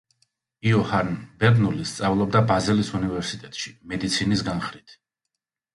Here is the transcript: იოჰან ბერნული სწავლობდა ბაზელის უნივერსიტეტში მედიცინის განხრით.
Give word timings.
იოჰან 0.69 1.11
ბერნული 1.43 1.85
სწავლობდა 1.91 2.41
ბაზელის 2.53 2.91
უნივერსიტეტში 3.01 3.77
მედიცინის 3.95 4.47
განხრით. 4.51 4.99